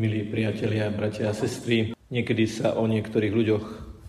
Milí 0.00 0.24
priatelia, 0.24 0.88
bratia 0.88 1.28
a 1.28 1.36
sestry, 1.36 1.92
niekedy 2.08 2.48
sa 2.48 2.72
o 2.72 2.88
niektorých 2.88 3.36
ľuďoch 3.36 3.66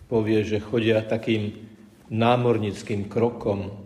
povie, 0.08 0.40
že 0.40 0.56
chodia 0.56 1.04
takým 1.04 1.68
námornickým 2.08 3.12
krokom. 3.12 3.76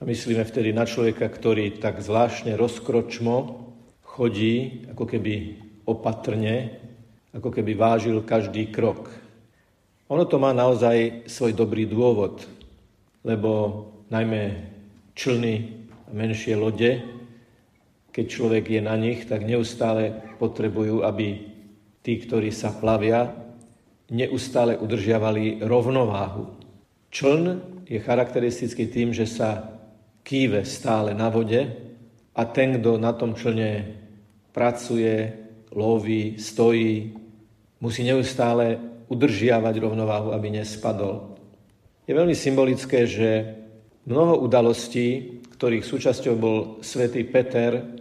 A 0.00 0.08
myslíme 0.08 0.40
vtedy 0.40 0.72
na 0.72 0.88
človeka, 0.88 1.28
ktorý 1.28 1.84
tak 1.84 2.00
zvláštne 2.00 2.56
rozkročmo 2.56 3.60
chodí, 4.08 4.88
ako 4.88 5.04
keby 5.04 5.60
opatrne, 5.84 6.80
ako 7.36 7.52
keby 7.52 7.76
vážil 7.76 8.24
každý 8.24 8.72
krok. 8.72 9.12
Ono 10.08 10.24
to 10.24 10.40
má 10.40 10.56
naozaj 10.56 11.28
svoj 11.28 11.52
dobrý 11.52 11.84
dôvod, 11.84 12.48
lebo 13.20 13.84
najmä 14.08 14.64
člny 15.12 15.76
a 15.92 16.10
menšie 16.16 16.56
lode 16.56 17.17
keď 18.18 18.26
človek 18.26 18.66
je 18.66 18.82
na 18.82 18.98
nich, 18.98 19.30
tak 19.30 19.46
neustále 19.46 20.10
potrebujú, 20.42 21.06
aby 21.06 21.38
tí, 22.02 22.18
ktorí 22.18 22.50
sa 22.50 22.74
plavia, 22.74 23.30
neustále 24.10 24.74
udržiavali 24.74 25.62
rovnováhu. 25.62 26.50
Čln 27.14 27.62
je 27.86 28.02
charakteristický 28.02 28.90
tým, 28.90 29.14
že 29.14 29.22
sa 29.22 29.70
kýve 30.26 30.66
stále 30.66 31.14
na 31.14 31.30
vode 31.30 31.62
a 32.34 32.42
ten, 32.42 32.82
kto 32.82 32.98
na 32.98 33.14
tom 33.14 33.38
člne 33.38 33.86
pracuje, 34.50 35.38
loví, 35.70 36.42
stojí, 36.42 37.14
musí 37.78 38.02
neustále 38.02 38.82
udržiavať 39.06 39.78
rovnováhu, 39.78 40.34
aby 40.34 40.58
nespadol. 40.58 41.38
Je 42.02 42.18
veľmi 42.18 42.34
symbolické, 42.34 43.06
že 43.06 43.54
mnoho 44.10 44.42
udalostí, 44.42 45.38
ktorých 45.54 45.86
súčasťou 45.86 46.34
bol 46.34 46.58
svätý 46.82 47.22
Peter, 47.22 47.98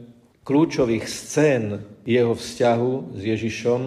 kľúčových 0.47 1.03
scén 1.11 1.83
jeho 2.07 2.31
vzťahu 2.31 3.19
s 3.19 3.19
Ježišom 3.19 3.81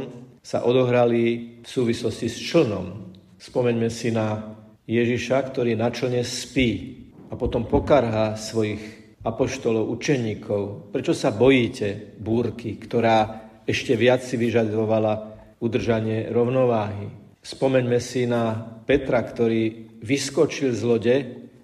sa 0.45 0.61
odohrali 0.69 1.57
v 1.65 1.67
súvislosti 1.67 2.29
s 2.29 2.37
člnom. 2.37 3.17
Spomeňme 3.41 3.89
si 3.89 4.13
na 4.13 4.61
Ježiša, 4.85 5.41
ktorý 5.49 5.73
na 5.73 5.89
člne 5.89 6.21
spí 6.21 7.01
a 7.33 7.35
potom 7.41 7.65
pokarhá 7.65 8.37
svojich 8.37 9.17
apoštolov, 9.25 9.89
učeníkov. 9.89 10.93
Prečo 10.93 11.17
sa 11.17 11.33
bojíte 11.33 12.21
búrky, 12.21 12.77
ktorá 12.77 13.49
ešte 13.65 13.97
viac 13.97 14.21
si 14.21 14.37
vyžadovala 14.37 15.41
udržanie 15.65 16.29
rovnováhy? 16.29 17.09
Spomeňme 17.41 17.97
si 18.05 18.29
na 18.29 18.53
Petra, 18.85 19.25
ktorý 19.25 19.97
vyskočil 20.05 20.77
z 20.77 20.83
lode, 20.85 21.17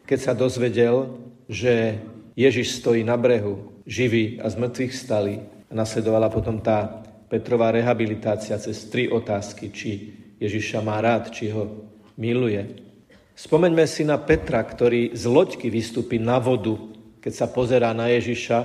keď 0.08 0.18
sa 0.24 0.32
dozvedel, 0.32 1.20
že 1.52 2.00
Ježiš 2.32 2.80
stojí 2.80 3.04
na 3.04 3.20
brehu 3.20 3.75
živí 3.86 4.42
a 4.42 4.50
z 4.50 4.54
mŕtvych 4.58 4.92
stali. 4.92 5.34
A 5.70 5.72
nasledovala 5.72 6.28
potom 6.28 6.58
tá 6.58 7.06
Petrová 7.26 7.74
rehabilitácia 7.74 8.54
cez 8.58 8.86
tri 8.86 9.10
otázky, 9.10 9.74
či 9.74 9.90
Ježiša 10.38 10.78
má 10.82 11.02
rád, 11.02 11.34
či 11.34 11.50
ho 11.50 11.90
miluje. 12.14 12.86
Spomeňme 13.34 13.82
si 13.88 14.06
na 14.06 14.16
Petra, 14.16 14.62
ktorý 14.62 15.10
z 15.14 15.24
loďky 15.26 15.66
vystúpi 15.68 16.22
na 16.22 16.38
vodu, 16.38 16.78
keď 17.18 17.32
sa 17.34 17.46
pozerá 17.50 17.90
na 17.90 18.06
Ježiša 18.14 18.58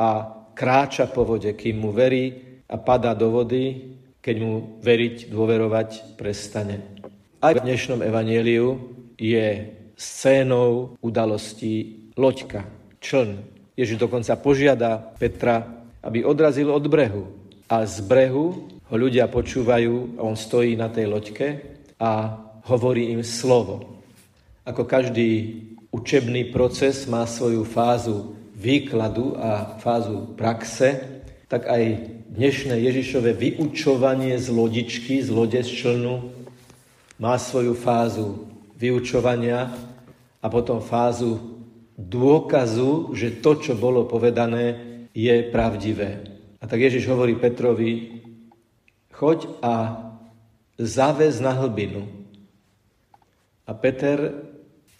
a 0.00 0.08
kráča 0.56 1.12
po 1.12 1.28
vode, 1.28 1.52
kým 1.52 1.76
mu 1.76 1.92
verí 1.92 2.58
a 2.66 2.80
padá 2.80 3.12
do 3.12 3.28
vody, 3.28 3.94
keď 4.24 4.36
mu 4.40 4.80
veriť, 4.80 5.30
dôverovať 5.30 6.18
prestane. 6.18 6.82
Aj 7.38 7.52
v 7.54 7.62
dnešnom 7.62 8.00
evanieliu 8.00 8.80
je 9.20 9.70
scénou 9.94 10.98
udalostí 11.04 12.08
loďka, 12.16 12.66
čln, 12.98 13.55
Ježiš 13.76 14.00
dokonca 14.00 14.32
požiada 14.40 15.12
Petra, 15.20 15.68
aby 16.00 16.24
odrazil 16.24 16.72
od 16.72 16.88
brehu. 16.88 17.28
A 17.68 17.84
z 17.84 18.00
brehu 18.00 18.72
ho 18.88 18.96
ľudia 18.96 19.28
počúvajú, 19.28 20.16
on 20.16 20.32
stojí 20.32 20.80
na 20.80 20.88
tej 20.88 21.12
loďke 21.12 21.46
a 22.00 22.40
hovorí 22.64 23.12
im 23.12 23.20
slovo. 23.20 24.00
Ako 24.64 24.88
každý 24.88 25.60
učebný 25.92 26.50
proces 26.50 27.04
má 27.04 27.28
svoju 27.28 27.68
fázu 27.68 28.34
výkladu 28.56 29.36
a 29.36 29.76
fázu 29.78 30.32
praxe, 30.34 30.96
tak 31.46 31.68
aj 31.68 31.84
dnešné 32.32 32.80
Ježišové 32.80 33.36
vyučovanie 33.36 34.34
z 34.40 34.50
lodičky, 34.50 35.20
z 35.20 35.28
lode, 35.30 35.60
z 35.60 35.70
člnu, 35.70 36.32
má 37.20 37.36
svoju 37.36 37.76
fázu 37.76 38.48
vyučovania 38.76 39.72
a 40.40 40.46
potom 40.48 40.84
fázu 40.84 41.55
dôkazu, 41.96 43.16
že 43.16 43.40
to, 43.40 43.56
čo 43.56 43.72
bolo 43.74 44.04
povedané, 44.04 44.76
je 45.16 45.48
pravdivé. 45.48 46.28
A 46.60 46.68
tak 46.68 46.84
Ježiš 46.84 47.08
hovorí 47.08 47.40
Petrovi, 47.40 48.20
choď 49.16 49.48
a 49.64 49.74
zavez 50.76 51.40
na 51.40 51.56
hlbinu. 51.56 52.04
A 53.64 53.72
Peter, 53.72 54.44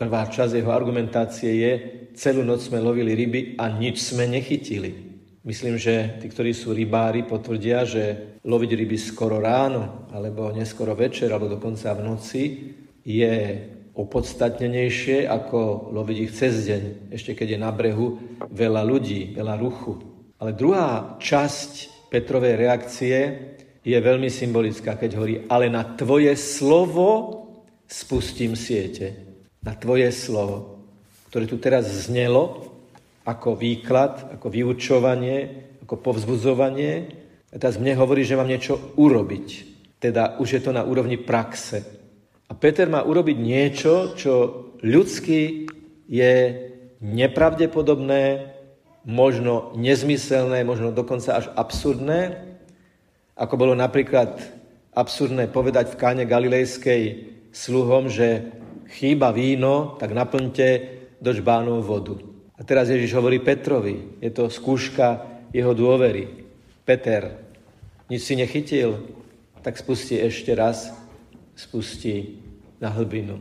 prvá 0.00 0.24
časť 0.24 0.56
jeho 0.56 0.72
argumentácie 0.72 1.52
je, 1.60 1.72
celú 2.16 2.40
noc 2.42 2.64
sme 2.64 2.80
lovili 2.80 3.12
ryby 3.12 3.40
a 3.60 3.68
nič 3.68 4.00
sme 4.00 4.24
nechytili. 4.24 5.20
Myslím, 5.46 5.78
že 5.78 6.18
tí, 6.18 6.26
ktorí 6.26 6.50
sú 6.50 6.74
rybári, 6.74 7.22
potvrdia, 7.22 7.86
že 7.86 8.34
loviť 8.42 8.70
ryby 8.72 8.98
skoro 8.98 9.38
ráno, 9.38 10.10
alebo 10.10 10.50
neskoro 10.50 10.96
večer, 10.98 11.30
alebo 11.30 11.46
dokonca 11.46 11.94
v 11.94 12.02
noci, 12.02 12.44
je 13.06 13.34
opodstatnenejšie 13.96 15.24
ako 15.24 15.90
loviť 15.96 16.16
ich 16.20 16.32
cez 16.36 16.68
deň, 16.68 16.82
ešte 17.16 17.32
keď 17.32 17.56
je 17.56 17.64
na 17.64 17.72
brehu 17.72 18.20
veľa 18.52 18.84
ľudí, 18.84 19.32
veľa 19.32 19.56
ruchu. 19.56 19.96
Ale 20.36 20.52
druhá 20.52 21.16
časť 21.16 22.04
Petrovej 22.12 22.60
reakcie 22.60 23.16
je 23.80 23.96
veľmi 23.96 24.28
symbolická, 24.28 25.00
keď 25.00 25.10
hovorí, 25.16 25.34
ale 25.48 25.72
na 25.72 25.96
tvoje 25.96 26.36
slovo 26.36 27.40
spustím 27.88 28.52
siete. 28.52 29.24
Na 29.64 29.72
tvoje 29.74 30.12
slovo, 30.12 30.84
ktoré 31.32 31.48
tu 31.48 31.56
teraz 31.56 31.88
znelo 32.06 32.70
ako 33.26 33.58
výklad, 33.58 34.38
ako 34.38 34.46
vyučovanie, 34.46 35.38
ako 35.82 35.98
povzbudzovanie. 35.98 36.92
A 37.50 37.56
teraz 37.58 37.80
mne 37.80 37.96
hovorí, 37.98 38.22
že 38.22 38.38
mám 38.38 38.46
niečo 38.46 38.94
urobiť. 38.94 39.48
Teda 39.98 40.36
už 40.38 40.48
je 40.58 40.60
to 40.62 40.70
na 40.70 40.84
úrovni 40.84 41.16
praxe. 41.18 41.95
A 42.46 42.52
Peter 42.54 42.86
má 42.86 43.02
urobiť 43.02 43.36
niečo, 43.38 44.14
čo 44.14 44.32
ľudsky 44.82 45.66
je 46.06 46.32
nepravdepodobné, 47.02 48.54
možno 49.06 49.70
nezmyselné, 49.78 50.66
možno 50.66 50.90
dokonca 50.90 51.38
až 51.38 51.46
absurdné, 51.54 52.42
ako 53.38 53.54
bolo 53.54 53.74
napríklad 53.78 54.42
absurdné 54.96 55.46
povedať 55.52 55.94
v 55.94 56.00
káne 56.00 56.24
galilejskej 56.26 57.02
sluhom, 57.54 58.10
že 58.10 58.50
chýba 58.96 59.30
víno, 59.30 59.94
tak 60.00 60.16
naplňte 60.16 60.68
do 61.22 61.30
žbánov 61.30 61.86
vodu. 61.86 62.16
A 62.56 62.64
teraz 62.64 62.88
Ježiš 62.88 63.12
hovorí 63.14 63.38
Petrovi, 63.38 64.18
je 64.18 64.30
to 64.32 64.48
skúška 64.48 65.22
jeho 65.52 65.76
dôvery. 65.76 66.48
Peter, 66.82 67.36
nič 68.08 68.24
si 68.24 68.34
nechytil, 68.38 69.04
tak 69.60 69.76
spusti 69.76 70.16
ešte 70.16 70.54
raz 70.56 70.94
spustí 71.56 72.38
na 72.78 72.92
hlbinu. 72.92 73.40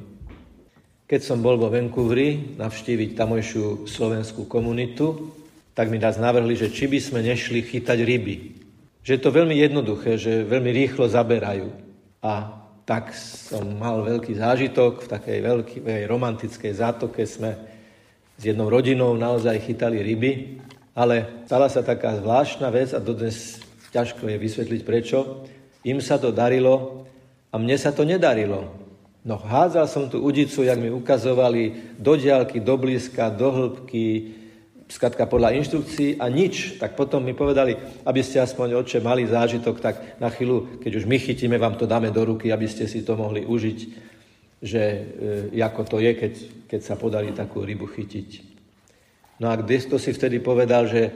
Keď 1.06 1.22
som 1.22 1.44
bol 1.44 1.60
vo 1.60 1.70
Vancouveri 1.70 2.58
navštíviť 2.58 3.14
tamojšiu 3.14 3.86
slovenskú 3.86 4.50
komunitu, 4.50 5.38
tak 5.78 5.92
mi 5.92 6.02
raz 6.02 6.18
navrhli, 6.18 6.58
že 6.58 6.74
či 6.74 6.90
by 6.90 6.98
sme 6.98 7.20
nešli 7.22 7.62
chytať 7.62 8.00
ryby. 8.02 8.36
Že 9.06 9.12
je 9.14 9.22
to 9.22 9.30
veľmi 9.30 9.54
jednoduché, 9.54 10.18
že 10.18 10.48
veľmi 10.48 10.72
rýchlo 10.74 11.06
zaberajú. 11.06 11.70
A 12.26 12.58
tak 12.90 13.14
som 13.14 13.62
mal 13.78 14.02
veľký 14.02 14.34
zážitok, 14.34 15.06
v 15.06 15.12
takej 15.14 15.40
veľkej 15.46 16.10
romantickej 16.10 16.74
zátoke 16.74 17.22
sme 17.30 17.54
s 18.34 18.42
jednou 18.42 18.72
rodinou 18.72 19.14
naozaj 19.14 19.62
chytali 19.62 20.02
ryby, 20.02 20.58
ale 20.98 21.46
stala 21.46 21.70
sa 21.70 21.86
taká 21.86 22.18
zvláštna 22.18 22.72
vec 22.74 22.98
a 22.98 23.04
dodnes 23.04 23.62
ťažko 23.94 24.26
je 24.26 24.42
vysvetliť 24.42 24.82
prečo. 24.82 25.46
Im 25.86 26.02
sa 26.02 26.18
to 26.18 26.34
darilo 26.34 27.05
a 27.56 27.60
mne 27.60 27.80
sa 27.80 27.96
to 27.96 28.04
nedarilo. 28.04 28.68
No 29.24 29.40
hádzal 29.40 29.88
som 29.88 30.12
tú 30.12 30.20
udicu, 30.20 30.68
jak 30.68 30.76
mi 30.76 30.92
ukazovali, 30.92 31.96
do 31.96 32.20
diálky, 32.20 32.60
do 32.60 32.76
blízka, 32.76 33.32
do 33.32 33.48
hĺbky, 33.48 34.36
skratka 34.92 35.24
podľa 35.26 35.56
inštrukcií 35.64 36.20
a 36.20 36.28
nič. 36.28 36.78
Tak 36.78 37.00
potom 37.00 37.24
mi 37.24 37.32
povedali, 37.32 37.80
aby 38.04 38.22
ste 38.22 38.44
aspoň 38.44 38.84
oče 38.84 39.00
mali 39.00 39.24
zážitok, 39.24 39.76
tak 39.80 39.96
na 40.20 40.28
chvíľu, 40.28 40.84
keď 40.84 40.92
už 41.00 41.06
my 41.08 41.18
chytíme, 41.18 41.56
vám 41.56 41.80
to 41.80 41.88
dáme 41.88 42.12
do 42.12 42.22
ruky, 42.28 42.52
aby 42.52 42.68
ste 42.68 42.92
si 42.92 43.08
to 43.08 43.16
mohli 43.16 43.48
užiť, 43.48 43.80
že 44.60 44.84
e, 45.56 45.64
ako 45.64 45.96
to 45.96 45.98
je, 46.04 46.12
keď, 46.12 46.34
keď 46.68 46.82
sa 46.84 47.00
podarí 47.00 47.32
takú 47.32 47.64
rybu 47.64 47.88
chytiť. 47.88 48.30
No 49.40 49.48
a 49.48 49.58
kde 49.58 49.80
to 49.90 49.98
si 49.98 50.12
vtedy 50.12 50.44
povedal, 50.44 50.92
že 50.92 51.10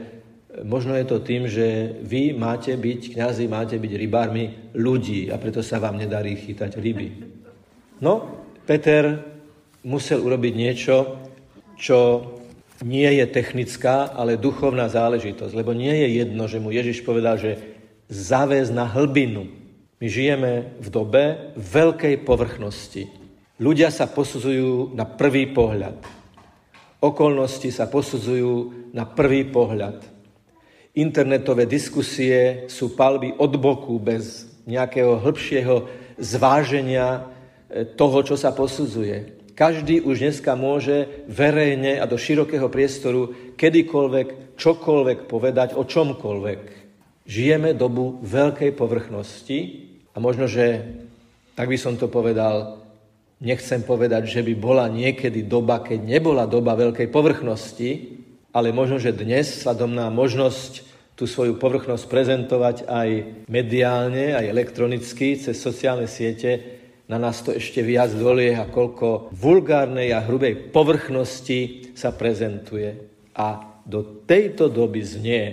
Možno 0.50 0.98
je 0.98 1.06
to 1.06 1.22
tým, 1.22 1.46
že 1.46 1.94
vy 2.02 2.34
máte 2.34 2.74
byť, 2.74 3.14
kňazi 3.14 3.46
máte 3.46 3.78
byť 3.78 3.92
rybármi 3.94 4.74
ľudí 4.74 5.30
a 5.30 5.38
preto 5.38 5.62
sa 5.62 5.78
vám 5.78 5.94
nedarí 5.94 6.34
chytať 6.34 6.74
ryby. 6.74 7.08
No, 8.02 8.42
Peter 8.66 9.22
musel 9.86 10.18
urobiť 10.18 10.54
niečo, 10.58 10.96
čo 11.78 11.98
nie 12.82 13.08
je 13.20 13.26
technická, 13.30 14.10
ale 14.10 14.40
duchovná 14.40 14.88
záležitosť. 14.90 15.52
Lebo 15.54 15.70
nie 15.70 15.92
je 15.92 16.08
jedno, 16.24 16.48
že 16.48 16.58
mu 16.58 16.74
Ježiš 16.74 17.06
povedal, 17.06 17.38
že 17.38 17.60
zaviesť 18.10 18.72
na 18.74 18.90
hlbinu. 18.90 19.46
My 20.00 20.06
žijeme 20.08 20.80
v 20.80 20.88
dobe 20.88 21.54
veľkej 21.60 22.24
povrchnosti. 22.24 23.06
Ľudia 23.60 23.92
sa 23.92 24.08
posudzujú 24.08 24.96
na 24.96 25.04
prvý 25.04 25.52
pohľad. 25.52 26.00
Okolnosti 27.04 27.68
sa 27.68 27.84
posudzujú 27.86 28.88
na 28.96 29.04
prvý 29.04 29.44
pohľad. 29.44 30.00
Internetové 30.90 31.70
diskusie 31.70 32.66
sú 32.66 32.98
palby 32.98 33.30
od 33.38 33.54
boku 33.54 34.02
bez 34.02 34.50
nejakého 34.66 35.22
hĺbšieho 35.22 35.86
zváženia 36.18 37.06
e, 37.70 37.86
toho, 37.94 38.18
čo 38.26 38.34
sa 38.34 38.50
posudzuje. 38.50 39.38
Každý 39.54 40.02
už 40.02 40.18
dneska 40.18 40.58
môže 40.58 41.26
verejne 41.30 42.02
a 42.02 42.10
do 42.10 42.18
širokého 42.18 42.66
priestoru 42.66 43.54
kedykoľvek, 43.54 44.58
čokoľvek 44.58 45.18
povedať 45.30 45.78
o 45.78 45.86
čomkoľvek. 45.86 46.60
Žijeme 47.22 47.70
dobu 47.78 48.18
veľkej 48.26 48.74
povrchnosti 48.74 49.58
a 50.10 50.18
možno, 50.18 50.50
že, 50.50 50.90
tak 51.54 51.70
by 51.70 51.78
som 51.78 51.94
to 51.94 52.10
povedal, 52.10 52.82
nechcem 53.38 53.86
povedať, 53.86 54.26
že 54.26 54.42
by 54.42 54.54
bola 54.58 54.90
niekedy 54.90 55.46
doba, 55.46 55.86
keď 55.86 56.02
nebola 56.02 56.50
doba 56.50 56.74
veľkej 56.74 57.06
povrchnosti, 57.06 58.19
ale 58.50 58.74
možno, 58.74 58.98
že 58.98 59.14
dnes, 59.14 59.62
vzhľadom 59.62 59.94
na 59.94 60.10
možnosť 60.10 60.86
tú 61.14 61.28
svoju 61.28 61.60
povrchnosť 61.60 62.04
prezentovať 62.08 62.76
aj 62.88 63.08
mediálne, 63.46 64.32
aj 64.32 64.50
elektronicky, 64.50 65.36
cez 65.36 65.60
sociálne 65.60 66.08
siete, 66.08 66.80
na 67.10 67.18
nás 67.18 67.42
to 67.42 67.50
ešte 67.50 67.82
viac 67.82 68.14
dolie 68.14 68.54
a 68.54 68.70
koľko 68.70 69.34
vulgárnej 69.34 70.14
a 70.14 70.22
hrubej 70.22 70.70
povrchnosti 70.70 71.92
sa 71.98 72.14
prezentuje. 72.14 73.10
A 73.34 73.82
do 73.82 74.24
tejto 74.24 74.70
doby 74.70 75.02
znie, 75.02 75.44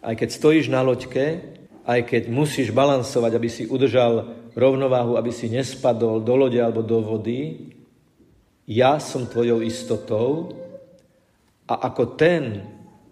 aj 0.00 0.24
keď 0.24 0.28
stojíš 0.32 0.66
na 0.72 0.80
loďke, 0.80 1.44
aj 1.84 2.00
keď 2.08 2.22
musíš 2.32 2.72
balansovať, 2.72 3.32
aby 3.36 3.48
si 3.52 3.68
udržal 3.68 4.32
rovnováhu, 4.56 5.20
aby 5.20 5.30
si 5.30 5.52
nespadol 5.52 6.24
do 6.24 6.34
lode 6.34 6.56
alebo 6.56 6.80
do 6.80 7.04
vody, 7.04 7.70
ja 8.64 8.96
som 8.96 9.28
tvojou 9.28 9.60
istotou 9.60 10.54
a 11.72 11.88
ako 11.88 12.20
ten, 12.20 12.60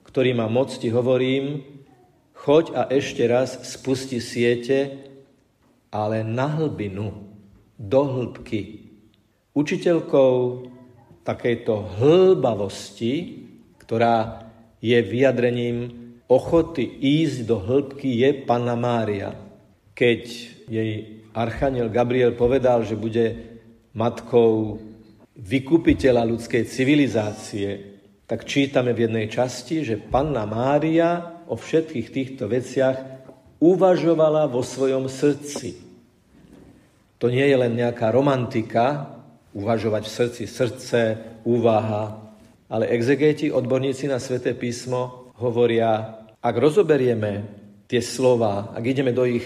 ktorý 0.05 0.37
má 0.37 0.45
moc, 0.53 0.77
ti 0.77 0.93
hovorím, 0.93 1.65
choď 2.37 2.77
a 2.77 2.83
ešte 2.93 3.25
raz 3.25 3.57
spusti 3.65 4.21
siete, 4.21 5.09
ale 5.89 6.21
na 6.21 6.61
hlbinu, 6.61 7.33
do 7.81 8.03
hĺbky. 8.05 8.93
Učiteľkou 9.57 10.33
takejto 11.25 11.75
hlbavosti, 11.97 13.49
ktorá 13.81 14.45
je 14.85 15.01
vyjadrením 15.01 16.13
ochoty 16.29 16.85
ísť 17.01 17.49
do 17.49 17.57
hĺbky, 17.57 18.21
je 18.21 18.45
Panna 18.45 18.77
Mária. 18.77 19.33
Keď 19.97 20.23
jej 20.69 21.25
archaniel 21.33 21.89
Gabriel 21.89 22.37
povedal, 22.37 22.85
že 22.85 23.01
bude 23.01 23.57
matkou 23.97 24.79
vykupiteľa 25.41 26.29
ľudskej 26.29 26.63
civilizácie, 26.69 27.90
tak 28.31 28.47
čítame 28.47 28.95
v 28.95 29.11
jednej 29.11 29.27
časti, 29.27 29.83
že 29.83 29.99
Panna 29.99 30.47
Mária 30.47 31.43
o 31.51 31.59
všetkých 31.59 32.15
týchto 32.15 32.47
veciach 32.47 33.27
uvažovala 33.59 34.47
vo 34.47 34.63
svojom 34.63 35.11
srdci. 35.11 35.75
To 37.19 37.27
nie 37.27 37.43
je 37.43 37.57
len 37.59 37.75
nejaká 37.75 38.15
romantika, 38.15 39.19
uvažovať 39.51 40.03
v 40.07 40.15
srdci, 40.15 40.43
srdce, 40.47 41.01
úvaha, 41.43 42.23
ale 42.71 42.87
exegeti, 42.95 43.51
odborníci 43.51 44.07
na 44.07 44.23
sväté 44.23 44.55
písmo 44.55 45.35
hovoria, 45.43 46.23
ak 46.39 46.55
rozoberieme 46.55 47.51
tie 47.91 47.99
slova, 47.99 48.71
ak 48.71 48.85
ideme 48.87 49.11
do 49.11 49.27
ich 49.27 49.43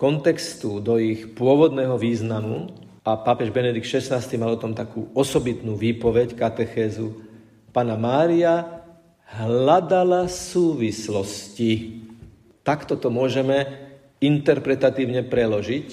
kontextu, 0.00 0.80
do 0.80 0.96
ich 0.96 1.36
pôvodného 1.36 2.00
významu, 2.00 2.72
a 3.04 3.20
pápež 3.20 3.52
Benedikt 3.52 3.84
XVI 3.84 4.24
mal 4.40 4.56
o 4.56 4.62
tom 4.64 4.72
takú 4.72 5.12
osobitnú 5.12 5.76
výpoveď, 5.76 6.40
katechézu, 6.40 7.23
Pana 7.74 7.98
Mária 7.98 8.86
hľadala 9.34 10.30
súvislosti. 10.30 12.06
Takto 12.62 12.94
to 12.94 13.10
môžeme 13.10 13.66
interpretatívne 14.22 15.26
preložiť, 15.26 15.88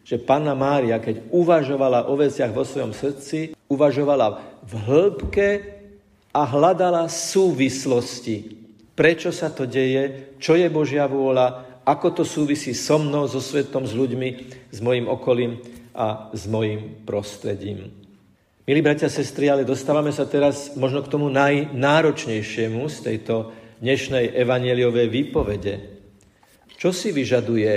že 0.00 0.16
Panna 0.16 0.56
Mária, 0.56 0.96
keď 0.96 1.28
uvažovala 1.28 2.08
o 2.08 2.16
veciach 2.16 2.56
vo 2.56 2.64
svojom 2.64 2.96
srdci, 2.96 3.52
uvažovala 3.68 4.40
v 4.64 4.72
hĺbke 4.80 5.48
a 6.32 6.40
hľadala 6.40 7.04
súvislosti. 7.12 8.56
Prečo 8.96 9.28
sa 9.28 9.52
to 9.52 9.68
deje, 9.68 10.32
čo 10.40 10.56
je 10.56 10.72
Božia 10.72 11.04
vôľa, 11.04 11.84
ako 11.84 12.22
to 12.22 12.24
súvisí 12.24 12.72
so 12.72 12.96
mnou, 12.96 13.28
so 13.28 13.44
svetom, 13.44 13.84
s 13.84 13.92
ľuďmi, 13.92 14.28
s 14.72 14.78
mojim 14.80 15.04
okolím 15.04 15.60
a 15.92 16.32
s 16.32 16.48
mojim 16.48 17.04
prostredím. 17.04 18.05
Milí 18.66 18.82
bratia 18.82 19.06
a 19.06 19.14
sestry, 19.14 19.46
ale 19.46 19.62
dostávame 19.62 20.10
sa 20.10 20.26
teraz 20.26 20.74
možno 20.74 20.98
k 20.98 21.14
tomu 21.14 21.30
najnáročnejšiemu 21.30 22.82
z 22.90 22.96
tejto 22.98 23.54
dnešnej 23.78 24.34
evanieliovej 24.34 25.06
výpovede. 25.06 25.74
Čo 26.74 26.90
si 26.90 27.14
vyžaduje 27.14 27.74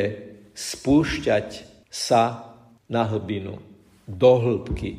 spúšťať 0.49 1.49
sa 1.93 2.57
na 2.89 3.05
hlbinu, 3.05 3.61
do 4.09 4.31
hĺbky, 4.41 4.97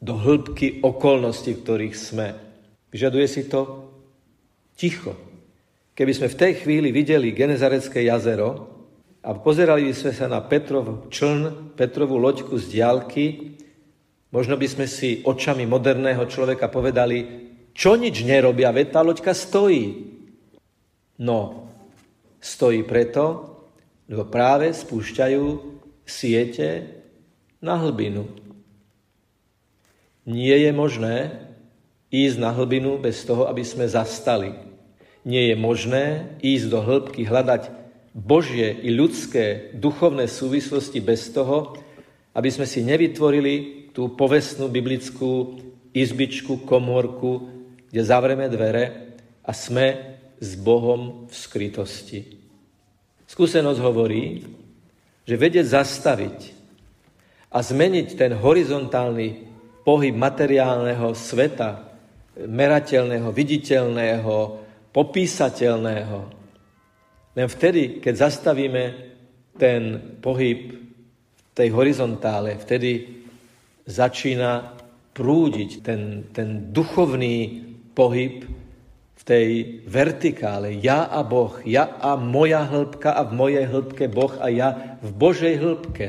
do 0.00 0.16
hĺbky 0.16 0.80
okolností, 0.80 1.52
v 1.52 1.62
ktorých 1.68 1.96
sme. 2.00 2.32
Vyžaduje 2.88 3.26
si 3.28 3.44
to 3.44 3.92
ticho. 4.72 5.20
Keby 5.92 6.16
sme 6.16 6.32
v 6.32 6.40
tej 6.48 6.52
chvíli 6.64 6.88
videli 6.96 7.36
Genezarecké 7.36 8.08
jazero 8.08 8.72
a 9.20 9.36
pozerali 9.36 9.84
by 9.84 9.94
sme 10.00 10.12
sa 10.16 10.32
na 10.32 10.40
Petrov 10.40 11.12
čln, 11.12 11.76
Petrovú 11.76 12.16
loďku 12.16 12.56
z 12.56 12.72
diálky, 12.72 13.49
možno 14.30 14.54
by 14.58 14.66
sme 14.66 14.86
si 14.86 15.22
očami 15.22 15.66
moderného 15.66 16.26
človeka 16.26 16.70
povedali, 16.70 17.50
čo 17.74 17.94
nič 17.94 18.26
nerobia, 18.26 18.74
veď 18.74 18.86
tá 18.90 19.00
loďka 19.02 19.34
stojí. 19.34 20.10
No, 21.20 21.70
stojí 22.40 22.82
preto, 22.82 23.46
lebo 24.10 24.26
práve 24.26 24.74
spúšťajú 24.74 25.44
siete 26.02 26.98
na 27.62 27.78
hlbinu. 27.78 28.26
Nie 30.26 30.58
je 30.66 30.70
možné, 30.74 31.16
ísť 32.10 32.36
na 32.42 32.50
hlbinu 32.50 32.98
bez 32.98 33.22
toho, 33.22 33.46
aby 33.46 33.62
sme 33.62 33.86
zastali. 33.86 34.50
Nie 35.22 35.54
je 35.54 35.56
možné 35.56 36.34
ísť 36.42 36.66
do 36.66 36.80
hĺbky, 36.82 37.22
hľadať 37.22 37.70
Božie 38.10 38.74
i 38.82 38.90
ľudské 38.90 39.70
duchovné 39.78 40.26
súvislosti 40.26 40.98
bez 40.98 41.30
toho, 41.30 41.78
aby 42.34 42.50
sme 42.50 42.66
si 42.66 42.82
nevytvorili 42.82 43.79
tú 43.90 44.14
povestnú 44.14 44.70
biblickú 44.70 45.58
izbičku, 45.90 46.62
komórku, 46.62 47.50
kde 47.90 48.02
zavreme 48.06 48.46
dvere 48.46 49.16
a 49.42 49.50
sme 49.50 50.18
s 50.38 50.54
Bohom 50.56 51.26
v 51.26 51.34
skrytosti. 51.34 52.20
Skúsenosť 53.26 53.80
hovorí, 53.82 54.42
že 55.26 55.34
vedieť 55.38 55.66
zastaviť 55.78 56.38
a 57.50 57.58
zmeniť 57.62 58.08
ten 58.14 58.32
horizontálny 58.34 59.28
pohyb 59.82 60.14
materiálneho 60.14 61.14
sveta, 61.14 61.90
merateľného, 62.46 63.28
viditeľného, 63.34 64.34
popísateľného. 64.94 66.18
Len 67.36 67.46
vtedy, 67.46 68.02
keď 68.02 68.14
zastavíme 68.26 68.84
ten 69.54 69.98
pohyb 70.18 70.74
v 70.74 71.42
tej 71.54 71.68
horizontále, 71.74 72.58
vtedy 72.58 73.19
začína 73.90 74.78
prúdiť 75.12 75.82
ten, 75.82 76.30
ten 76.30 76.70
duchovný 76.70 77.66
pohyb 77.92 78.46
v 79.20 79.22
tej 79.26 79.48
vertikále. 79.84 80.72
Ja 80.80 81.04
a 81.04 81.20
Boh, 81.26 81.60
ja 81.66 81.84
a 82.00 82.16
moja 82.16 82.64
hĺbka 82.64 83.12
a 83.12 83.26
v 83.28 83.32
mojej 83.36 83.66
hĺbke 83.68 84.08
Boh 84.08 84.32
a 84.40 84.48
ja 84.48 84.96
v 85.04 85.10
Božej 85.12 85.60
hĺbke. 85.60 86.08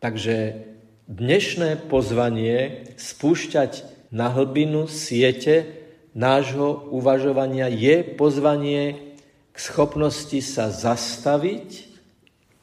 Takže 0.00 0.64
dnešné 1.10 1.90
pozvanie 1.92 2.88
spúšťať 2.96 3.84
na 4.14 4.32
hlbinu 4.32 4.88
siete 4.88 5.68
nášho 6.16 6.88
uvažovania 6.88 7.68
je 7.68 8.00
pozvanie 8.16 9.12
k 9.52 9.56
schopnosti 9.60 10.40
sa 10.40 10.72
zastaviť 10.72 11.90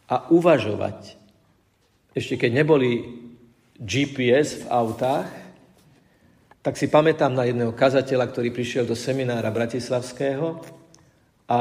a 0.10 0.32
uvažovať. 0.34 1.20
Ešte 2.18 2.42
keď 2.42 2.64
neboli 2.64 3.06
GPS 3.77 4.62
v 4.62 4.65
autách, 4.69 5.29
tak 6.65 6.75
si 6.75 6.91
pamätám 6.91 7.31
na 7.31 7.48
jedného 7.48 7.72
kazateľa, 7.72 8.27
ktorý 8.27 8.51
prišiel 8.51 8.84
do 8.84 8.98
seminára 8.98 9.48
Bratislavského 9.53 10.60
a 11.48 11.60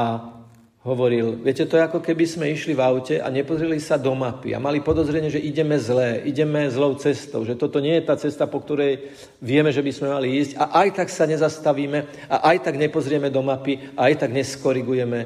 hovoril, 0.83 1.39
viete, 1.43 1.67
to 1.67 1.75
je 1.75 1.83
ako 1.83 1.99
keby 1.99 2.23
sme 2.23 2.51
išli 2.51 2.71
v 2.71 2.83
aute 2.83 3.15
a 3.19 3.27
nepozreli 3.27 3.75
sa 3.79 3.99
do 3.99 4.15
mapy 4.15 4.55
a 4.55 4.59
mali 4.59 4.79
podozrenie, 4.79 5.27
že 5.27 5.43
ideme 5.43 5.75
zlé, 5.79 6.23
ideme 6.23 6.67
zlou 6.71 6.95
cestou, 6.95 7.43
že 7.43 7.59
toto 7.59 7.83
nie 7.83 7.95
je 7.99 8.07
tá 8.07 8.15
cesta, 8.15 8.47
po 8.47 8.63
ktorej 8.63 9.11
vieme, 9.43 9.71
že 9.71 9.83
by 9.83 9.91
sme 9.91 10.07
mali 10.11 10.39
ísť 10.39 10.59
a 10.59 10.83
aj 10.83 11.03
tak 11.03 11.07
sa 11.11 11.27
nezastavíme 11.27 12.27
a 12.31 12.35
aj 12.51 12.67
tak 12.67 12.75
nepozrieme 12.79 13.27
do 13.27 13.43
mapy 13.43 13.79
a 13.99 14.11
aj 14.11 14.27
tak 14.27 14.31
neskorigujeme 14.31 15.19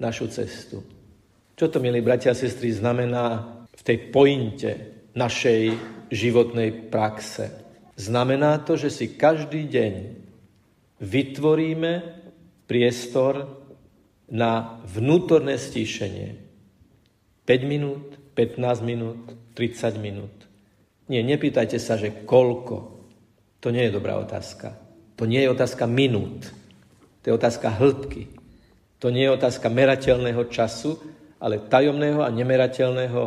našu 0.00 0.32
cestu. 0.32 0.80
Čo 1.56 1.68
to, 1.68 1.80
milí 1.80 2.00
bratia 2.00 2.32
a 2.32 2.36
sestry, 2.36 2.72
znamená 2.72 3.48
v 3.72 3.82
tej 3.84 3.98
pointe 4.12 4.91
našej 5.12 5.76
životnej 6.12 6.92
praxe? 6.92 7.52
Znamená 7.96 8.60
to, 8.64 8.76
že 8.76 8.88
si 8.88 9.06
každý 9.14 9.68
deň 9.68 9.94
vytvoríme 11.02 11.92
priestor 12.64 13.60
na 14.32 14.80
vnútorné 14.88 15.60
stíšenie. 15.60 16.40
5 17.44 17.68
minút, 17.68 18.16
15 18.32 18.80
minút, 18.80 19.20
30 19.52 20.00
minút. 20.00 20.32
Nie, 21.10 21.20
nepýtajte 21.20 21.76
sa, 21.76 22.00
že 22.00 22.24
koľko. 22.24 23.04
To 23.60 23.68
nie 23.68 23.84
je 23.90 23.92
dobrá 23.92 24.16
otázka. 24.16 24.72
To 25.20 25.28
nie 25.28 25.44
je 25.44 25.52
otázka 25.52 25.84
minút. 25.84 26.48
To 27.22 27.24
je 27.28 27.34
otázka 27.36 27.68
hĺbky. 27.68 28.32
To 29.02 29.10
nie 29.12 29.26
je 29.28 29.36
otázka 29.36 29.68
merateľného 29.68 30.48
času, 30.48 30.96
ale 31.42 31.58
tajomného 31.58 32.22
a 32.22 32.30
nemerateľného 32.30 33.22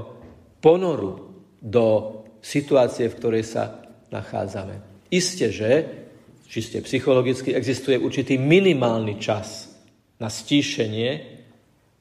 ponoru 0.64 1.25
do 1.66 2.22
situácie, 2.46 3.10
v 3.10 3.18
ktorej 3.18 3.44
sa 3.50 3.82
nachádzame. 4.14 4.78
Isté, 5.10 5.50
že 5.50 5.70
čiste 6.46 6.78
psychologicky 6.86 7.58
existuje 7.58 7.98
určitý 7.98 8.38
minimálny 8.38 9.18
čas 9.18 9.74
na 10.22 10.30
stíšenie 10.30 11.42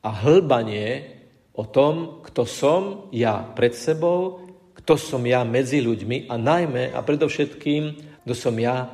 a 0.05 0.11
hlbanie 0.13 1.17
o 1.57 1.65
tom, 1.65 2.21
kto 2.21 2.45
som 2.45 2.83
ja 3.09 3.41
pred 3.57 3.73
sebou, 3.73 4.45
kto 4.77 5.01
som 5.01 5.25
ja 5.25 5.41
medzi 5.49 5.81
ľuďmi 5.81 6.29
a 6.29 6.37
najmä 6.37 6.93
a 6.93 7.01
predovšetkým, 7.01 7.83
kto 8.29 8.35
som 8.37 8.53
ja 8.61 8.93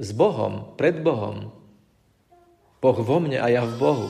s 0.00 0.16
Bohom, 0.16 0.72
pred 0.80 1.04
Bohom. 1.04 1.52
Boh 2.80 2.98
vo 3.02 3.18
mne 3.20 3.42
a 3.42 3.50
ja 3.52 3.66
v 3.66 3.74
Bohu. 3.76 4.08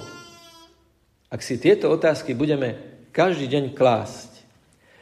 Ak 1.33 1.43
si 1.43 1.59
tieto 1.59 1.91
otázky 1.91 2.37
budeme 2.37 2.77
každý 3.11 3.49
deň 3.51 3.65
klásť, 3.75 4.36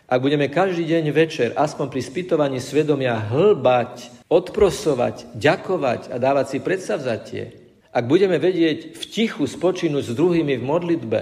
ak 0.04 0.20
budeme 0.20 0.52
každý 0.52 0.84
deň 0.84 1.04
večer, 1.16 1.48
aspoň 1.56 1.88
pri 1.88 2.02
spytovaní 2.04 2.58
svedomia, 2.60 3.16
hlbať, 3.16 4.28
odprosovať, 4.28 5.32
ďakovať 5.32 6.12
a 6.12 6.16
dávať 6.20 6.46
si 6.52 6.58
predsavzatie, 6.60 7.42
ak 7.94 8.04
budeme 8.10 8.36
vedieť 8.36 8.98
v 8.98 9.02
tichu 9.06 9.46
spočinúť 9.46 10.12
s 10.12 10.16
druhými 10.18 10.60
v 10.60 10.66
modlitbe, 10.66 11.20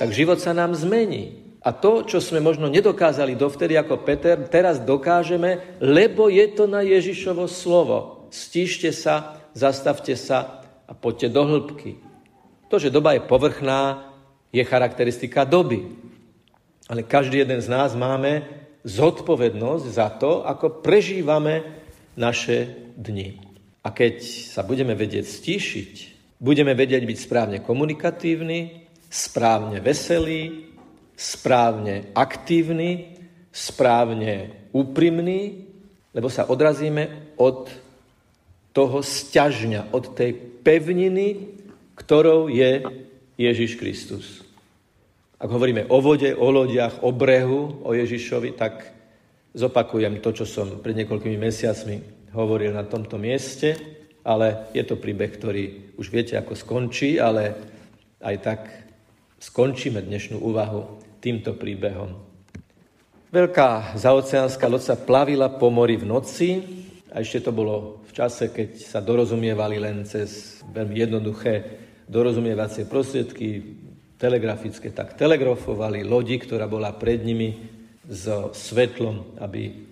tak 0.00 0.16
život 0.16 0.40
sa 0.40 0.56
nám 0.56 0.72
zmení. 0.72 1.38
A 1.60 1.76
to, 1.76 2.08
čo 2.08 2.24
sme 2.24 2.40
možno 2.40 2.72
nedokázali 2.72 3.36
dovtedy 3.36 3.76
ako 3.76 4.00
Peter, 4.00 4.40
teraz 4.48 4.80
dokážeme, 4.80 5.76
lebo 5.76 6.32
je 6.32 6.48
to 6.56 6.64
na 6.64 6.80
Ježišovo 6.80 7.44
slovo. 7.44 8.24
Stíšte 8.32 8.88
sa, 8.96 9.44
zastavte 9.52 10.16
sa 10.16 10.64
a 10.88 10.96
poďte 10.96 11.28
do 11.36 11.44
hĺbky. 11.44 12.00
To, 12.72 12.80
že 12.80 12.88
doba 12.88 13.12
je 13.12 13.28
povrchná, 13.28 14.08
je 14.48 14.64
charakteristika 14.64 15.44
doby. 15.44 15.99
Ale 16.90 17.06
každý 17.06 17.46
jeden 17.46 17.62
z 17.62 17.70
nás 17.70 17.94
máme 17.94 18.42
zodpovednosť 18.82 19.86
za 19.86 20.10
to, 20.10 20.42
ako 20.42 20.82
prežívame 20.82 21.62
naše 22.18 22.90
dni. 22.98 23.38
A 23.86 23.94
keď 23.94 24.18
sa 24.50 24.66
budeme 24.66 24.98
vedieť 24.98 25.22
stíšiť, 25.22 25.92
budeme 26.42 26.74
vedieť 26.74 27.06
byť 27.06 27.18
správne 27.22 27.58
komunikatívni, 27.62 28.90
správne 29.06 29.78
veselí, 29.78 30.74
správne 31.14 32.10
aktívni, 32.10 33.14
správne 33.54 34.66
úprimní, 34.74 35.70
lebo 36.10 36.26
sa 36.26 36.50
odrazíme 36.50 37.36
od 37.38 37.70
toho 38.74 38.98
sťažňa, 38.98 39.94
od 39.94 40.18
tej 40.18 40.34
pevniny, 40.66 41.54
ktorou 41.94 42.50
je 42.50 42.82
Ježiš 43.38 43.78
Kristus. 43.78 44.49
Ak 45.40 45.48
hovoríme 45.48 45.88
o 45.88 46.04
vode, 46.04 46.36
o 46.36 46.52
lodiach, 46.52 47.00
o 47.00 47.16
brehu, 47.16 47.80
o 47.80 47.96
Ježišovi, 47.96 48.60
tak 48.60 48.84
zopakujem 49.56 50.20
to, 50.20 50.36
čo 50.36 50.44
som 50.44 50.84
pred 50.84 50.92
niekoľkými 51.00 51.40
mesiacmi 51.40 51.96
hovoril 52.36 52.76
na 52.76 52.84
tomto 52.84 53.16
mieste, 53.16 53.72
ale 54.20 54.68
je 54.76 54.84
to 54.84 55.00
príbeh, 55.00 55.32
ktorý 55.32 55.96
už 55.96 56.12
viete, 56.12 56.36
ako 56.36 56.52
skončí, 56.52 57.16
ale 57.16 57.56
aj 58.20 58.36
tak 58.44 58.60
skončíme 59.40 60.04
dnešnú 60.04 60.44
úvahu 60.44 61.00
týmto 61.24 61.56
príbehom. 61.56 62.20
Veľká 63.32 63.96
zaoceánska 63.96 64.68
loď 64.68 64.92
sa 64.92 64.96
plavila 65.00 65.48
po 65.48 65.72
mori 65.72 65.96
v 65.96 66.04
noci 66.04 66.48
a 67.08 67.24
ešte 67.24 67.48
to 67.48 67.56
bolo 67.56 68.04
v 68.04 68.12
čase, 68.12 68.52
keď 68.52 68.76
sa 68.76 69.00
dorozumievali 69.00 69.80
len 69.80 70.04
cez 70.04 70.60
veľmi 70.68 71.00
jednoduché 71.00 71.54
dorozumievacie 72.10 72.84
prostriedky, 72.90 73.48
telegrafické, 74.20 74.92
tak 74.92 75.16
telegrafovali 75.16 76.04
lodi, 76.04 76.36
ktorá 76.36 76.68
bola 76.68 76.92
pred 76.92 77.24
nimi 77.24 77.56
so 78.04 78.52
svetlom, 78.52 79.40
aby 79.40 79.88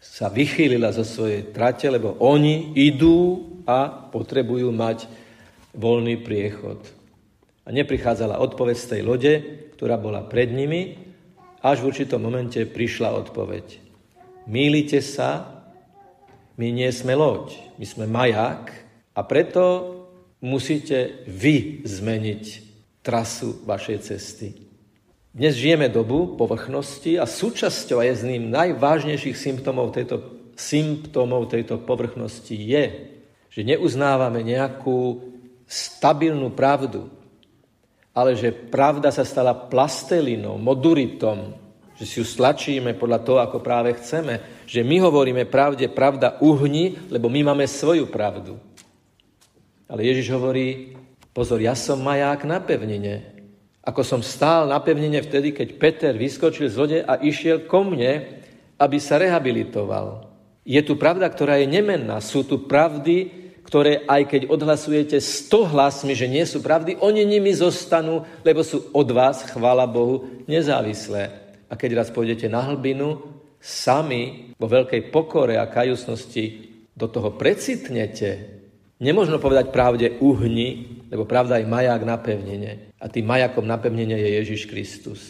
sa 0.00 0.32
vychýlila 0.32 0.88
zo 0.96 1.04
svojej 1.04 1.52
trate, 1.52 1.84
lebo 1.92 2.16
oni 2.24 2.72
idú 2.80 3.44
a 3.68 3.92
potrebujú 3.92 4.72
mať 4.72 5.04
voľný 5.76 6.24
priechod. 6.24 6.80
A 7.66 7.68
neprichádzala 7.68 8.40
odpoveď 8.40 8.76
z 8.80 8.88
tej 8.88 9.02
lode, 9.04 9.32
ktorá 9.76 10.00
bola 10.00 10.24
pred 10.24 10.48
nimi, 10.48 10.96
až 11.60 11.84
v 11.84 11.92
určitom 11.92 12.24
momente 12.24 12.56
prišla 12.64 13.12
odpoveď. 13.20 13.84
Mýlite 14.48 15.04
sa, 15.04 15.60
my 16.56 16.72
nie 16.72 16.88
sme 16.88 17.12
loď, 17.12 17.52
my 17.76 17.84
sme 17.84 18.06
maják 18.08 18.72
a 19.12 19.20
preto 19.28 19.92
musíte 20.40 21.20
vy 21.28 21.84
zmeniť 21.84 22.67
trasu 23.08 23.64
vašej 23.64 24.04
cesty. 24.04 24.52
Dnes 25.32 25.56
žijeme 25.56 25.88
dobu 25.88 26.36
povrchnosti 26.36 27.16
a 27.16 27.24
súčasťou 27.24 28.04
a 28.04 28.04
je 28.04 28.20
z 28.20 28.36
ním 28.36 28.52
najvážnejších 28.52 29.32
symptómov 29.32 29.96
tejto, 29.96 30.20
symptómov 30.52 31.48
tejto 31.48 31.80
povrchnosti 31.80 32.52
je, 32.52 32.84
že 33.48 33.64
neuznávame 33.64 34.44
nejakú 34.44 35.24
stabilnú 35.64 36.52
pravdu, 36.52 37.08
ale 38.12 38.36
že 38.36 38.52
pravda 38.52 39.08
sa 39.08 39.24
stala 39.24 39.56
plastelínou, 39.56 40.60
moduritom, 40.60 41.56
že 41.96 42.04
si 42.04 42.20
ju 42.20 42.28
stlačíme 42.28 42.92
podľa 42.92 43.24
toho, 43.24 43.38
ako 43.40 43.64
práve 43.64 43.96
chceme, 43.96 44.64
že 44.68 44.84
my 44.84 45.00
hovoríme 45.00 45.48
pravde, 45.48 45.88
pravda 45.88 46.36
uhni, 46.44 47.08
lebo 47.08 47.32
my 47.32 47.56
máme 47.56 47.64
svoju 47.64 48.04
pravdu. 48.12 48.60
Ale 49.88 50.04
Ježiš 50.04 50.28
hovorí, 50.36 50.97
pozor, 51.38 51.62
ja 51.62 51.78
som 51.78 52.02
maják 52.02 52.42
na 52.42 52.58
pevnine, 52.58 53.38
ako 53.86 54.02
som 54.02 54.26
stál 54.26 54.66
na 54.66 54.82
pevnine 54.82 55.22
vtedy, 55.22 55.54
keď 55.54 55.68
Peter 55.78 56.12
vyskočil 56.18 56.66
z 56.66 56.74
lode 56.74 56.98
a 56.98 57.14
išiel 57.22 57.62
ko 57.70 57.86
mne, 57.86 58.42
aby 58.74 58.98
sa 58.98 59.22
rehabilitoval. 59.22 60.26
Je 60.66 60.82
tu 60.82 60.98
pravda, 60.98 61.30
ktorá 61.30 61.62
je 61.62 61.70
nemenná. 61.70 62.18
Sú 62.18 62.42
tu 62.42 62.66
pravdy, 62.66 63.30
ktoré 63.62 64.02
aj 64.10 64.28
keď 64.28 64.42
odhlasujete 64.50 65.22
sto 65.22 65.62
hlasmi, 65.62 66.18
že 66.18 66.26
nie 66.26 66.42
sú 66.42 66.58
pravdy, 66.58 66.98
oni 66.98 67.22
nimi 67.22 67.54
zostanú, 67.54 68.26
lebo 68.42 68.66
sú 68.66 68.90
od 68.90 69.08
vás, 69.14 69.46
chvála 69.46 69.86
Bohu, 69.86 70.26
nezávislé. 70.50 71.54
A 71.70 71.78
keď 71.78 72.02
raz 72.02 72.08
pôjdete 72.10 72.50
na 72.50 72.66
hlbinu, 72.66 73.22
sami 73.62 74.52
vo 74.58 74.66
veľkej 74.66 75.14
pokore 75.14 75.54
a 75.54 75.70
kajusnosti 75.70 76.44
do 76.98 77.06
toho 77.06 77.38
precitnete, 77.38 78.57
Nemôžno 78.98 79.38
povedať 79.38 79.70
pravde 79.70 80.18
uhni, 80.18 81.02
lebo 81.06 81.22
pravda 81.22 81.62
je 81.62 81.70
maják 81.70 82.02
na 82.02 82.18
pevnenie. 82.18 82.90
A 82.98 83.06
tým 83.06 83.30
majakom 83.30 83.62
na 83.62 83.78
pevnenie 83.78 84.18
je 84.18 84.30
Ježiš 84.42 84.66
Kristus. 84.66 85.20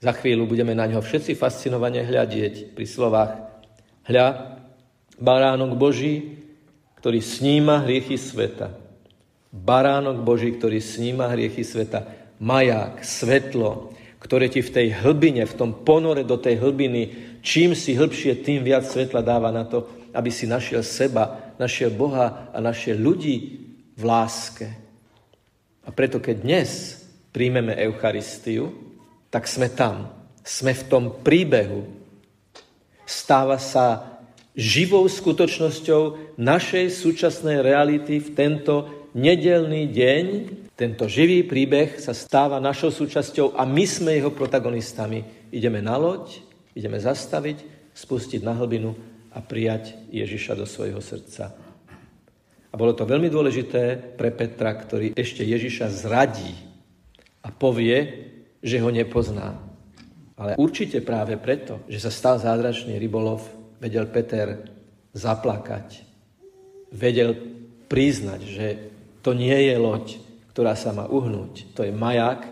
Za 0.00 0.16
chvíľu 0.16 0.48
budeme 0.48 0.72
na 0.72 0.88
ňo 0.88 1.04
všetci 1.04 1.36
fascinovane 1.36 2.00
hľadieť 2.00 2.72
pri 2.72 2.86
slovách 2.88 3.30
Hľa, 4.08 4.56
baránok 5.20 5.76
Boží, 5.76 6.40
ktorý 6.96 7.20
sníma 7.20 7.84
hriechy 7.84 8.16
sveta. 8.16 8.72
Baránok 9.52 10.24
Boží, 10.24 10.56
ktorý 10.56 10.80
sníma 10.80 11.28
hriechy 11.36 11.60
sveta. 11.60 12.08
Maják, 12.40 13.04
svetlo, 13.04 13.92
ktoré 14.16 14.48
ti 14.48 14.64
v 14.64 14.72
tej 14.72 14.88
hlbine, 15.04 15.44
v 15.44 15.54
tom 15.60 15.84
ponore 15.84 16.24
do 16.24 16.40
tej 16.40 16.56
hlbiny, 16.56 17.36
čím 17.44 17.76
si 17.76 17.92
hĺbšie, 17.92 18.40
tým 18.40 18.64
viac 18.64 18.88
svetla 18.88 19.20
dáva 19.20 19.52
na 19.52 19.68
to, 19.68 19.84
aby 20.16 20.32
si 20.32 20.48
našiel 20.48 20.80
seba, 20.80 21.49
našiel 21.60 21.92
Boha 21.92 22.48
a 22.48 22.58
našiel 22.64 22.96
ľudí 22.96 23.36
v 23.92 24.02
láske. 24.02 24.72
A 25.84 25.92
preto, 25.92 26.16
keď 26.16 26.40
dnes 26.40 26.70
príjmeme 27.36 27.76
Eucharistiu, 27.76 28.72
tak 29.28 29.44
sme 29.44 29.68
tam. 29.68 30.08
Sme 30.40 30.72
v 30.72 30.86
tom 30.88 31.04
príbehu. 31.20 31.84
Stáva 33.04 33.60
sa 33.60 34.16
živou 34.56 35.04
skutočnosťou 35.04 36.34
našej 36.40 36.86
súčasnej 36.88 37.60
reality 37.60 38.18
v 38.18 38.28
tento 38.32 38.74
nedelný 39.12 39.90
deň. 39.92 40.26
Tento 40.74 41.04
živý 41.04 41.44
príbeh 41.44 42.00
sa 42.00 42.16
stáva 42.16 42.56
našou 42.56 42.88
súčasťou 42.88 43.52
a 43.52 43.68
my 43.68 43.84
sme 43.84 44.16
jeho 44.16 44.32
protagonistami. 44.32 45.52
Ideme 45.52 45.84
na 45.84 46.00
loď, 46.00 46.40
ideme 46.72 46.96
zastaviť, 46.96 47.92
spustiť 47.92 48.40
na 48.40 48.56
hlbinu 48.56 49.09
a 49.30 49.38
prijať 49.38 49.94
Ježiša 50.10 50.58
do 50.58 50.66
svojho 50.66 50.98
srdca. 50.98 51.54
A 52.70 52.74
bolo 52.78 52.94
to 52.94 53.02
veľmi 53.02 53.26
dôležité 53.26 53.98
pre 54.14 54.30
Petra, 54.30 54.74
ktorý 54.74 55.14
ešte 55.18 55.42
Ježiša 55.42 55.90
zradí 55.90 56.54
a 57.42 57.50
povie, 57.50 58.30
že 58.62 58.78
ho 58.78 58.90
nepozná. 58.92 59.58
Ale 60.40 60.56
určite 60.56 61.02
práve 61.02 61.36
preto, 61.36 61.82
že 61.90 62.00
sa 62.00 62.08
stal 62.14 62.36
zázračný 62.38 62.96
rybolov, 62.96 63.44
vedel 63.82 64.06
Peter 64.08 64.70
zaplakať. 65.12 66.06
Vedel 66.94 67.34
priznať, 67.90 68.40
že 68.46 68.66
to 69.20 69.34
nie 69.34 69.68
je 69.68 69.74
loď, 69.76 70.06
ktorá 70.54 70.78
sa 70.78 70.94
má 70.94 71.10
uhnúť. 71.10 71.74
To 71.74 71.82
je 71.84 71.92
maják, 71.92 72.46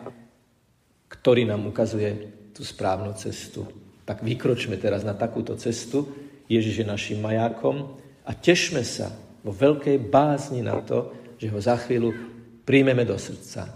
ktorý 1.08 1.48
nám 1.48 1.66
ukazuje 1.70 2.28
tú 2.52 2.66
správnu 2.66 3.14
cestu. 3.14 3.64
Tak 4.02 4.20
vykročme 4.24 4.76
teraz 4.76 5.06
na 5.06 5.14
takúto 5.14 5.54
cestu. 5.56 6.27
Ježiš 6.48 6.82
je 6.82 6.86
našim 6.88 7.20
majákom 7.20 8.00
a 8.24 8.32
tešme 8.32 8.80
sa 8.82 9.12
vo 9.44 9.52
veľkej 9.52 10.00
bázni 10.08 10.64
na 10.64 10.80
to, 10.80 11.12
že 11.38 11.52
ho 11.52 11.60
za 11.60 11.76
chvíľu 11.76 12.16
príjmeme 12.64 13.04
do 13.04 13.14
srdca. 13.20 13.68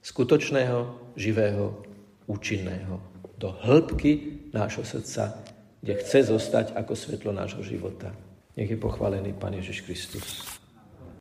Skutočného, 0.00 1.12
živého, 1.16 1.84
účinného. 2.26 3.00
Do 3.36 3.52
hĺbky 3.62 4.44
nášho 4.52 4.84
srdca, 4.84 5.36
kde 5.84 6.00
chce 6.00 6.32
zostať 6.32 6.72
ako 6.76 6.92
svetlo 6.96 7.30
nášho 7.32 7.60
života. 7.60 8.12
Nech 8.56 8.72
je 8.72 8.78
pochválený 8.80 9.36
Pán 9.36 9.52
Ježiš 9.52 9.84
Kristus. 9.84 10.40